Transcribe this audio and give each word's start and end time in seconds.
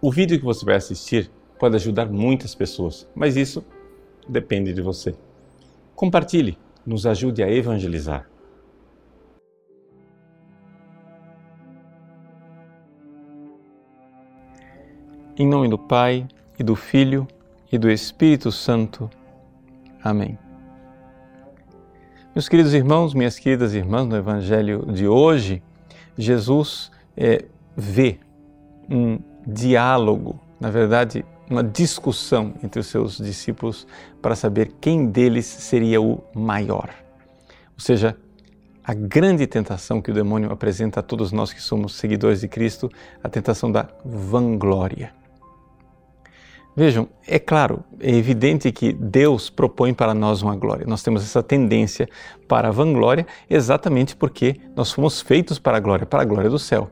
O 0.00 0.12
vídeo 0.12 0.38
que 0.38 0.44
você 0.44 0.64
vai 0.64 0.76
assistir 0.76 1.30
pode 1.58 1.74
ajudar 1.76 2.06
muitas 2.06 2.54
pessoas, 2.54 3.08
mas 3.14 3.36
isso 3.36 3.64
depende 4.28 4.72
de 4.72 4.82
você. 4.82 5.14
Compartilhe, 5.94 6.58
nos 6.84 7.06
ajude 7.06 7.42
a 7.42 7.50
evangelizar. 7.50 8.28
Em 15.38 15.46
nome 15.46 15.68
do 15.68 15.78
Pai, 15.78 16.26
e 16.58 16.62
do 16.62 16.74
Filho, 16.74 17.26
e 17.70 17.78
do 17.78 17.90
Espírito 17.90 18.50
Santo. 18.50 19.10
Amém. 20.02 20.38
Meus 22.34 22.48
queridos 22.48 22.74
irmãos, 22.74 23.14
minhas 23.14 23.38
queridas 23.38 23.74
irmãs, 23.74 24.06
no 24.06 24.16
Evangelho 24.16 24.86
de 24.92 25.06
hoje, 25.08 25.62
Jesus 26.16 26.90
é, 27.16 27.44
vê 27.76 28.18
um 28.90 29.18
diálogo, 29.46 30.40
na 30.58 30.70
verdade, 30.70 31.24
uma 31.48 31.62
discussão 31.62 32.54
entre 32.62 32.80
os 32.80 32.86
seus 32.88 33.18
discípulos 33.18 33.86
para 34.20 34.34
saber 34.34 34.72
quem 34.80 35.06
deles 35.06 35.46
seria 35.46 36.00
o 36.00 36.22
maior. 36.34 36.90
Ou 37.74 37.80
seja, 37.80 38.16
a 38.82 38.94
grande 38.94 39.46
tentação 39.46 40.00
que 40.00 40.10
o 40.10 40.14
demônio 40.14 40.50
apresenta 40.50 41.00
a 41.00 41.02
todos 41.02 41.32
nós 41.32 41.52
que 41.52 41.60
somos 41.60 41.94
seguidores 41.94 42.40
de 42.40 42.48
Cristo, 42.48 42.90
a 43.22 43.28
tentação 43.28 43.70
da 43.70 43.88
vanglória. 44.04 45.12
Vejam, 46.74 47.08
é 47.26 47.38
claro, 47.38 47.82
é 48.00 48.14
evidente 48.14 48.70
que 48.70 48.92
Deus 48.92 49.48
propõe 49.48 49.94
para 49.94 50.12
nós 50.12 50.42
uma 50.42 50.54
glória. 50.54 50.86
Nós 50.86 51.02
temos 51.02 51.22
essa 51.22 51.42
tendência 51.42 52.08
para 52.46 52.68
a 52.68 52.70
vanglória 52.70 53.26
exatamente 53.48 54.14
porque 54.14 54.60
nós 54.76 54.92
fomos 54.92 55.20
feitos 55.20 55.58
para 55.58 55.78
a 55.78 55.80
glória, 55.80 56.04
para 56.04 56.22
a 56.22 56.24
glória 56.24 56.50
do 56.50 56.58
céu. 56.58 56.90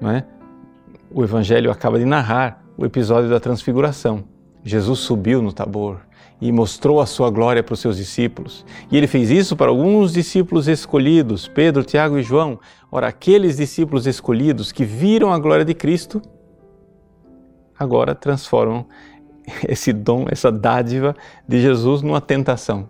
Não 0.00 0.10
é? 0.10 0.26
O 1.10 1.24
Evangelho 1.24 1.70
acaba 1.70 1.98
de 1.98 2.04
narrar 2.04 2.62
o 2.76 2.84
episódio 2.84 3.30
da 3.30 3.40
transfiguração. 3.40 4.24
Jesus 4.62 4.98
subiu 5.00 5.40
no 5.40 5.52
Tabor 5.52 6.00
e 6.40 6.52
mostrou 6.52 7.00
a 7.00 7.06
sua 7.06 7.30
glória 7.30 7.62
para 7.62 7.72
os 7.72 7.80
seus 7.80 7.96
discípulos. 7.96 8.64
E 8.90 8.96
ele 8.96 9.06
fez 9.06 9.30
isso 9.30 9.56
para 9.56 9.70
alguns 9.70 10.12
discípulos 10.12 10.68
escolhidos, 10.68 11.48
Pedro, 11.48 11.82
Tiago 11.82 12.18
e 12.18 12.22
João. 12.22 12.60
Ora, 12.92 13.08
aqueles 13.08 13.56
discípulos 13.56 14.06
escolhidos 14.06 14.70
que 14.70 14.84
viram 14.84 15.32
a 15.32 15.38
glória 15.38 15.64
de 15.64 15.74
Cristo 15.74 16.20
agora 17.78 18.14
transformam 18.14 18.86
esse 19.66 19.92
dom, 19.92 20.26
essa 20.30 20.52
dádiva 20.52 21.16
de 21.46 21.60
Jesus 21.60 22.02
numa 22.02 22.20
tentação. 22.20 22.88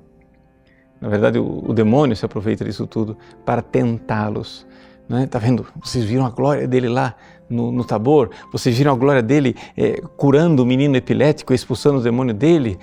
Na 1.00 1.08
verdade, 1.08 1.38
o, 1.38 1.72
demônio 1.72 2.16
se 2.16 2.24
aproveita 2.24 2.64
disso 2.64 2.84
tudo 2.84 3.16
para 3.44 3.62
tentá-los. 3.62 4.66
Né? 5.08 5.26
Tá 5.28 5.38
vendo? 5.38 5.64
Vocês 5.80 6.04
viram 6.04 6.26
a 6.26 6.30
glória 6.30 6.66
dele 6.66 6.88
lá 6.88 7.14
no, 7.48 7.72
no 7.72 7.84
Tabor? 7.84 8.30
Vocês 8.52 8.76
viram 8.76 8.92
a 8.92 8.96
glória 8.96 9.22
dele 9.22 9.56
é, 9.76 10.00
curando 10.16 10.62
o 10.62 10.66
menino 10.66 10.96
epilético, 10.96 11.54
expulsando 11.54 11.98
o 11.98 12.02
demônio 12.02 12.34
dele? 12.34 12.78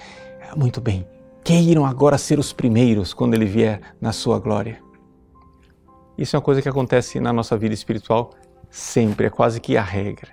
Muito 0.56 0.80
bem. 0.80 1.08
Queiram 1.44 1.86
agora 1.86 2.18
ser 2.18 2.40
os 2.40 2.52
primeiros 2.52 3.14
quando 3.14 3.34
ele 3.36 3.46
vier 3.46 3.80
na 4.02 4.12
sua 4.12 4.40
glória. 4.40 4.82
Isso 6.18 6.36
é 6.36 6.40
uma 6.40 6.44
coisa 6.44 6.62
que 6.62 6.70
acontece 6.70 7.20
na 7.20 7.34
nossa 7.34 7.58
vida 7.58 7.74
espiritual 7.74 8.32
sempre, 8.70 9.28
é 9.28 9.30
quase 9.30 9.62
que 9.62 9.78
a 9.78 9.82
regra. 9.82 10.32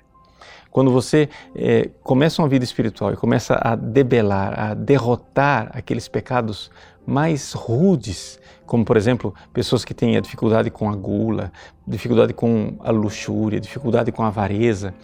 Quando 0.71 0.91
você 0.91 1.29
é, 1.55 1.91
começa 2.03 2.41
uma 2.41 2.49
vida 2.49 2.65
espiritual 2.65 3.13
e 3.13 3.17
começa 3.17 3.61
a 3.61 3.77
debelar, 3.77 4.59
a 4.59 4.75
derrotar 4.75 5.71
aqueles 5.75 6.09
pecados 6.09 6.71
mais 7.07 7.53
rudes, 7.53 8.39
como 8.67 8.85
por 8.85 8.97
exemplo, 8.97 9.35
pessoas 9.53 9.85
que 9.85 9.93
têm 9.93 10.17
a 10.17 10.21
dificuldade 10.21 10.71
com 10.71 10.89
a 10.89 10.95
gula, 10.95 11.53
dificuldade 11.87 12.33
com 12.33 12.77
a 12.81 12.91
luxúria, 12.91 13.61
dificuldade 13.61 14.13
com 14.13 14.23
a 14.23 14.29
avareza, 14.29 14.95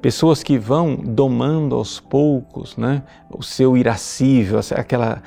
pessoas 0.00 0.42
que 0.42 0.58
vão 0.58 0.96
domando 0.96 1.74
aos 1.74 2.00
poucos 2.00 2.76
né, 2.76 3.02
o 3.30 3.42
seu 3.42 3.76
irascível, 3.76 4.60
aquela, 4.76 5.22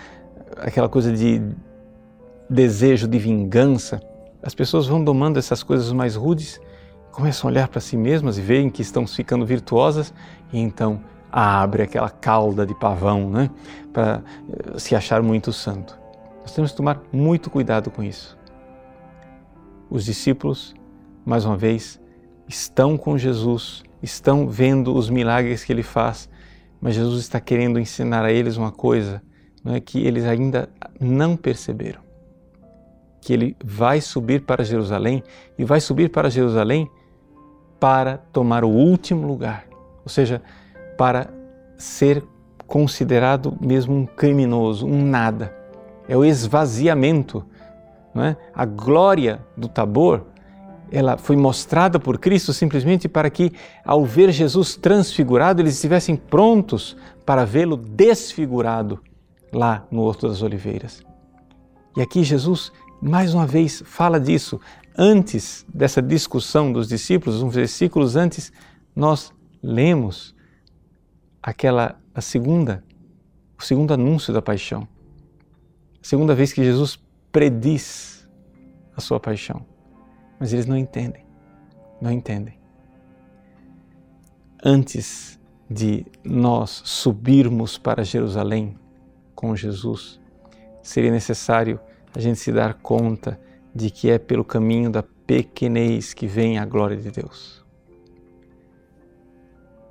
aquela 0.58 0.90
coisa 0.90 1.12
de 1.12 1.42
desejo 2.50 3.08
de 3.08 3.18
vingança, 3.18 4.02
as 4.42 4.54
pessoas 4.54 4.86
vão 4.86 5.04
domando 5.04 5.40
essas 5.40 5.64
coisas 5.64 5.92
mais 5.92 6.16
rudes 6.16 6.60
começam 7.16 7.48
a 7.48 7.52
olhar 7.52 7.68
para 7.70 7.80
si 7.80 7.96
mesmas 7.96 8.38
e 8.38 8.42
veem 8.42 8.70
que 8.70 8.82
estão 8.82 9.08
ficando 9.08 9.46
virtuosas 9.46 10.14
e 10.52 10.60
então 10.60 11.00
abre 11.32 11.84
aquela 11.84 12.10
cauda 12.10 12.66
de 12.66 12.76
pavão, 12.76 13.30
né, 13.30 13.50
para 13.94 14.22
eh, 14.50 14.78
se 14.78 14.96
achar 14.96 15.22
muito 15.22 15.54
santo. 15.54 15.98
Nós 16.46 16.54
temos 16.54 16.70
que 16.70 16.78
tomar 16.78 17.02
muito 17.12 17.50
cuidado 17.50 17.90
com 17.90 18.04
isso. 18.04 18.38
Os 19.90 20.06
discípulos, 20.06 20.76
mais 21.26 21.44
uma 21.44 21.58
vez, 21.58 22.00
estão 22.48 23.00
com 23.00 23.18
Jesus, 23.18 23.84
estão 24.00 24.48
vendo 24.48 24.96
os 24.96 25.10
milagres 25.10 25.64
que 25.64 25.74
ele 25.74 25.82
faz, 25.82 26.30
mas 26.80 26.94
Jesus 26.94 27.22
está 27.22 27.40
querendo 27.40 27.80
ensinar 27.80 28.24
a 28.24 28.32
eles 28.32 28.58
uma 28.58 28.72
coisa 28.72 29.24
é, 29.66 29.80
que 29.80 30.06
eles 30.06 30.24
ainda 30.24 30.70
não 31.02 31.36
perceberam. 31.36 32.02
Que 33.20 33.34
ele 33.34 33.58
vai 33.66 34.00
subir 34.00 34.42
para 34.42 34.64
Jerusalém 34.64 35.24
e 35.58 35.66
vai 35.66 35.82
subir 35.82 36.12
para 36.12 36.30
Jerusalém 36.30 36.88
para 37.80 38.20
tomar 38.20 38.64
o 38.64 38.70
último 38.70 39.26
lugar, 39.26 39.66
ou 40.04 40.10
seja, 40.10 40.44
para 40.96 41.28
ser 41.76 42.24
considerado 42.68 43.58
mesmo 43.60 43.96
um 43.96 44.06
criminoso, 44.06 44.86
um 44.86 45.04
nada. 45.04 45.65
É 46.08 46.16
o 46.16 46.24
esvaziamento. 46.24 47.46
Não 48.14 48.24
é? 48.24 48.38
A 48.54 48.66
glória 48.66 49.42
do 49.58 49.68
Tabor 49.68 50.26
ela 50.92 51.18
foi 51.18 51.36
mostrada 51.36 52.00
por 52.00 52.18
Cristo 52.18 52.54
simplesmente 52.54 53.10
para 53.10 53.30
que, 53.30 53.52
ao 53.84 54.06
ver 54.06 54.32
Jesus 54.32 54.76
transfigurado, 54.76 55.62
eles 55.62 55.74
estivessem 55.74 56.16
prontos 56.16 56.96
para 57.26 57.44
vê-lo 57.44 57.76
desfigurado 57.76 59.00
lá 59.52 59.86
no 59.90 60.02
Horto 60.02 60.28
das 60.28 60.42
Oliveiras. 60.42 61.02
E 61.98 62.02
aqui 62.02 62.24
Jesus, 62.24 62.72
mais 63.02 63.34
uma 63.34 63.48
vez, 63.48 63.82
fala 63.86 64.20
disso 64.20 64.60
antes 64.98 65.66
dessa 65.74 66.02
discussão 66.02 66.72
dos 66.72 66.88
discípulos, 66.88 67.42
uns 67.42 67.56
versículos 67.56 68.16
antes, 68.16 68.52
nós 68.96 69.34
lemos 69.62 70.36
aquela 71.42 72.00
a 72.14 72.22
segunda, 72.22 72.84
o 73.58 73.64
segundo 73.64 73.94
anúncio 73.94 74.34
da 74.34 74.42
paixão. 74.42 74.88
Segunda 76.06 76.36
vez 76.36 76.54
que 76.54 76.64
Jesus 76.64 77.04
prediz 77.32 78.30
a 78.96 79.02
sua 79.02 79.20
paixão. 79.20 79.66
Mas 80.40 80.54
eles 80.54 80.68
não 80.68 80.78
entendem. 80.78 81.26
Não 82.00 82.12
entendem. 82.12 82.60
Antes 84.64 85.40
de 85.68 86.06
nós 86.24 86.84
subirmos 86.86 87.80
para 87.80 88.04
Jerusalém 88.04 88.78
com 89.34 89.56
Jesus, 89.56 90.22
seria 90.84 91.10
necessário 91.10 91.80
a 92.14 92.20
gente 92.20 92.38
se 92.38 92.52
dar 92.52 92.76
conta 92.76 93.42
de 93.74 93.90
que 93.90 94.12
é 94.12 94.20
pelo 94.20 94.46
caminho 94.46 94.92
da 94.92 95.02
pequenez 95.02 96.14
que 96.14 96.28
vem 96.28 96.60
a 96.60 96.66
glória 96.66 96.98
de 96.98 97.10
Deus. 97.10 97.66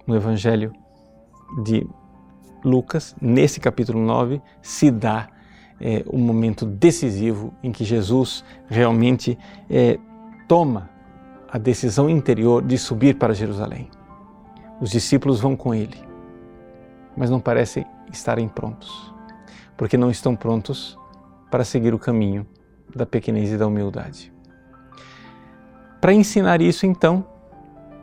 No 0.06 0.14
Evangelho 0.14 0.72
de 1.64 1.84
Lucas, 2.64 3.16
nesse 3.20 3.58
capítulo 3.58 3.98
9, 3.98 4.40
se 4.62 4.92
dá 4.92 5.34
é, 5.80 6.04
um 6.10 6.18
momento 6.18 6.64
decisivo 6.64 7.52
em 7.62 7.72
que 7.72 7.84
Jesus 7.84 8.44
realmente 8.68 9.38
é, 9.68 9.98
toma 10.48 10.90
a 11.50 11.58
decisão 11.58 12.08
interior 12.08 12.62
de 12.62 12.76
subir 12.78 13.16
para 13.16 13.34
Jerusalém. 13.34 13.88
Os 14.80 14.90
discípulos 14.90 15.40
vão 15.40 15.56
com 15.56 15.74
ele, 15.74 15.98
mas 17.16 17.30
não 17.30 17.40
parecem 17.40 17.86
estarem 18.12 18.48
prontos, 18.48 19.14
porque 19.76 19.96
não 19.96 20.10
estão 20.10 20.34
prontos 20.34 20.98
para 21.50 21.64
seguir 21.64 21.94
o 21.94 21.98
caminho 21.98 22.46
da 22.94 23.06
pequenez 23.06 23.52
e 23.52 23.56
da 23.56 23.66
humildade. 23.66 24.32
Para 26.00 26.12
ensinar 26.12 26.60
isso, 26.60 26.84
então, 26.84 27.26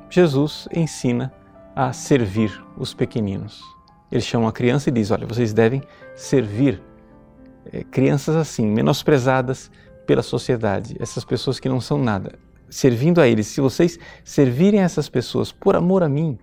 Jesus 0.09 0.67
ensina 0.73 1.31
a 1.75 1.93
servir 1.93 2.51
os 2.77 2.93
pequeninos. 2.93 3.61
Ele 4.11 4.21
chama 4.21 4.49
a 4.49 4.51
criança 4.51 4.89
e 4.89 4.91
diz: 4.91 5.11
Olha, 5.11 5.27
vocês 5.27 5.53
devem 5.53 5.81
servir 6.15 6.81
é, 7.71 7.83
crianças 7.83 8.35
assim, 8.35 8.65
menosprezadas 8.65 9.71
pela 10.05 10.23
sociedade, 10.23 10.95
essas 10.99 11.23
pessoas 11.23 11.59
que 11.59 11.69
não 11.69 11.81
são 11.81 11.97
nada. 11.97 12.37
Servindo 12.69 13.19
a 13.19 13.27
eles, 13.27 13.47
se 13.47 13.61
vocês 13.61 13.99
servirem 14.23 14.79
essas 14.79 15.09
pessoas 15.09 15.51
por 15.51 15.75
amor 15.75 16.03
a 16.03 16.09
mim, 16.09 16.37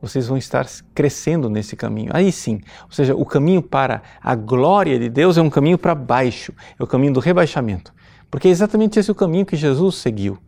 vocês 0.00 0.26
vão 0.26 0.36
estar 0.36 0.66
crescendo 0.94 1.48
nesse 1.48 1.74
caminho. 1.74 2.10
Aí 2.12 2.30
sim, 2.30 2.60
ou 2.84 2.92
seja, 2.92 3.14
o 3.14 3.24
caminho 3.24 3.62
para 3.62 4.02
a 4.22 4.34
glória 4.34 4.98
de 4.98 5.08
Deus 5.08 5.38
é 5.38 5.42
um 5.42 5.50
caminho 5.50 5.78
para 5.78 5.94
baixo, 5.94 6.52
é 6.78 6.82
o 6.82 6.86
caminho 6.86 7.14
do 7.14 7.20
rebaixamento. 7.20 7.92
Porque 8.30 8.48
é 8.48 8.50
exatamente 8.50 8.98
esse 8.98 9.10
o 9.10 9.14
caminho 9.14 9.46
que 9.46 9.56
Jesus 9.56 9.96
seguiu. 9.96 10.38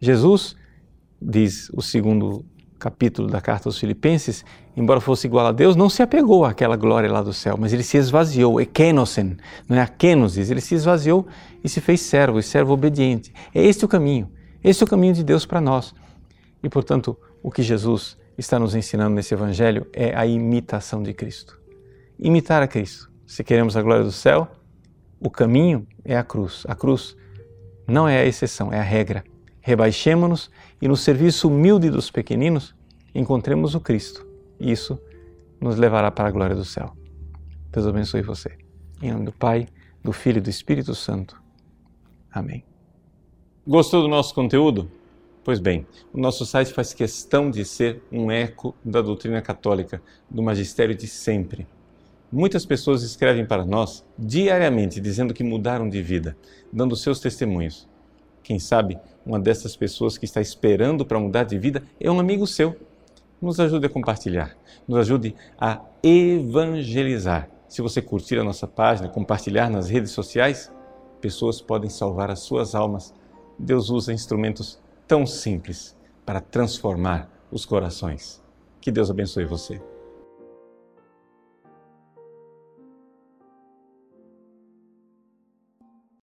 Jesus, 0.00 0.56
diz 1.20 1.70
o 1.72 1.80
segundo 1.80 2.44
capítulo 2.82 3.28
da 3.28 3.40
carta 3.40 3.68
aos 3.68 3.78
Filipenses, 3.78 4.44
embora 4.76 5.00
fosse 5.00 5.28
igual 5.28 5.46
a 5.46 5.52
Deus, 5.52 5.76
não 5.76 5.88
se 5.88 6.02
apegou 6.02 6.44
àquela 6.44 6.76
glória 6.76 7.10
lá 7.10 7.22
do 7.22 7.32
céu, 7.32 7.56
mas 7.56 7.72
ele 7.72 7.84
se 7.84 7.96
esvaziou, 7.96 8.60
ekenosen, 8.60 9.36
não 9.68 9.76
é 9.76 9.80
akenosis, 9.80 10.50
ele 10.50 10.60
se 10.60 10.74
esvaziou 10.74 11.24
e 11.62 11.68
se 11.68 11.80
fez 11.80 12.00
servo, 12.00 12.40
e 12.40 12.42
servo 12.42 12.72
obediente. 12.72 13.32
É 13.54 13.64
este 13.64 13.84
o 13.84 13.88
caminho, 13.88 14.28
este 14.64 14.82
é 14.82 14.86
o 14.86 14.88
caminho 14.88 15.14
de 15.14 15.22
Deus 15.22 15.46
para 15.46 15.60
nós. 15.60 15.94
E 16.60 16.68
portanto, 16.68 17.16
o 17.40 17.52
que 17.52 17.62
Jesus 17.62 18.18
está 18.36 18.58
nos 18.58 18.74
ensinando 18.74 19.14
nesse 19.14 19.32
Evangelho 19.32 19.86
é 19.92 20.12
a 20.16 20.26
imitação 20.26 21.04
de 21.04 21.14
Cristo. 21.14 21.60
Imitar 22.18 22.62
a 22.62 22.66
Cristo. 22.66 23.10
Se 23.24 23.44
queremos 23.44 23.76
a 23.76 23.82
glória 23.82 24.02
do 24.02 24.12
céu, 24.12 24.48
o 25.20 25.30
caminho 25.30 25.86
é 26.04 26.16
a 26.16 26.24
cruz. 26.24 26.64
A 26.66 26.74
cruz 26.74 27.16
não 27.86 28.08
é 28.08 28.18
a 28.18 28.26
exceção, 28.26 28.72
é 28.72 28.78
a 28.80 28.82
regra. 28.82 29.22
Rebaixemos-nos 29.62 30.50
e 30.80 30.88
no 30.88 30.96
serviço 30.96 31.48
humilde 31.48 31.88
dos 31.88 32.10
pequeninos 32.10 32.74
encontremos 33.14 33.74
o 33.74 33.80
Cristo. 33.80 34.26
Isso 34.58 35.00
nos 35.60 35.76
levará 35.76 36.10
para 36.10 36.28
a 36.28 36.32
glória 36.32 36.56
do 36.56 36.64
céu. 36.64 36.96
Deus 37.70 37.86
abençoe 37.86 38.22
você. 38.22 38.58
Em 39.00 39.12
nome 39.12 39.24
do 39.24 39.32
Pai, 39.32 39.68
do 40.02 40.12
Filho 40.12 40.38
e 40.38 40.40
do 40.40 40.50
Espírito 40.50 40.94
Santo. 40.94 41.40
Amém. 42.30 42.64
Gostou 43.66 44.02
do 44.02 44.08
nosso 44.08 44.34
conteúdo? 44.34 44.90
Pois 45.44 45.60
bem, 45.60 45.86
o 46.12 46.20
nosso 46.20 46.44
site 46.44 46.72
faz 46.72 46.92
questão 46.92 47.50
de 47.50 47.64
ser 47.64 48.02
um 48.10 48.30
eco 48.30 48.74
da 48.84 49.00
doutrina 49.00 49.40
católica, 49.40 50.02
do 50.28 50.42
magistério 50.42 50.94
de 50.94 51.06
sempre. 51.06 51.66
Muitas 52.30 52.64
pessoas 52.64 53.02
escrevem 53.02 53.44
para 53.44 53.64
nós 53.64 54.04
diariamente 54.18 55.00
dizendo 55.00 55.34
que 55.34 55.44
mudaram 55.44 55.88
de 55.88 56.02
vida, 56.02 56.36
dando 56.72 56.96
seus 56.96 57.20
testemunhos. 57.20 57.88
Quem 58.42 58.58
sabe 58.58 58.98
uma 59.24 59.38
dessas 59.38 59.76
pessoas 59.76 60.18
que 60.18 60.24
está 60.24 60.40
esperando 60.40 61.04
para 61.04 61.18
mudar 61.18 61.44
de 61.44 61.58
vida 61.58 61.82
é 62.00 62.10
um 62.10 62.18
amigo 62.18 62.46
seu. 62.46 62.76
Nos 63.40 63.58
ajude 63.58 63.86
a 63.86 63.88
compartilhar, 63.88 64.56
nos 64.86 64.98
ajude 64.98 65.34
a 65.58 65.80
evangelizar. 66.02 67.48
Se 67.68 67.82
você 67.82 68.02
curtir 68.02 68.38
a 68.38 68.44
nossa 68.44 68.66
página, 68.66 69.08
compartilhar 69.08 69.70
nas 69.70 69.88
redes 69.88 70.12
sociais, 70.12 70.72
pessoas 71.20 71.60
podem 71.60 71.88
salvar 71.88 72.30
as 72.30 72.40
suas 72.40 72.74
almas. 72.74 73.14
Deus 73.58 73.90
usa 73.90 74.12
instrumentos 74.12 74.78
tão 75.06 75.26
simples 75.26 75.96
para 76.24 76.40
transformar 76.40 77.30
os 77.50 77.64
corações. 77.64 78.42
Que 78.80 78.90
Deus 78.90 79.10
abençoe 79.10 79.44
você. 79.44 79.91